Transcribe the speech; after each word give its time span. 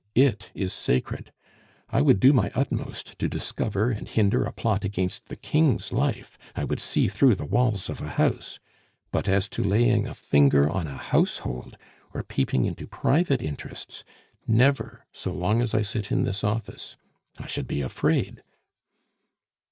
It 0.15 0.49
is 0.55 0.73
sacred! 0.73 1.31
I 1.91 2.01
would 2.01 2.19
do 2.19 2.33
my 2.33 2.49
utmost 2.55 3.19
to 3.19 3.29
discover 3.29 3.91
and 3.91 4.07
hinder 4.09 4.43
a 4.45 4.51
plot 4.51 4.83
against 4.83 5.27
the 5.27 5.35
King's 5.35 5.91
life, 5.93 6.39
I 6.55 6.63
would 6.63 6.79
see 6.79 7.07
through 7.07 7.35
the 7.35 7.45
walls 7.45 7.87
of 7.87 8.01
a 8.01 8.07
house; 8.07 8.59
but 9.11 9.27
as 9.29 9.47
to 9.49 9.63
laying 9.63 10.07
a 10.07 10.15
finger 10.15 10.67
on 10.67 10.87
a 10.87 10.97
household, 10.97 11.77
or 12.15 12.23
peeping 12.23 12.65
into 12.65 12.87
private 12.87 13.43
interests 13.43 14.03
never, 14.47 15.05
so 15.13 15.31
long 15.31 15.61
as 15.61 15.75
I 15.75 15.83
sit 15.83 16.11
in 16.11 16.23
this 16.23 16.43
office. 16.43 16.95
I 17.37 17.45
should 17.45 17.67
be 17.67 17.81
afraid." 17.81 18.41